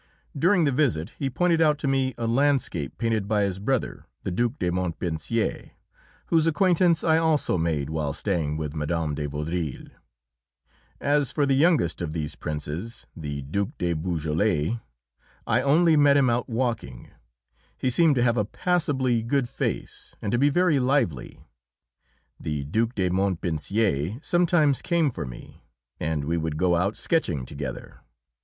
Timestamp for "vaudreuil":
9.27-9.89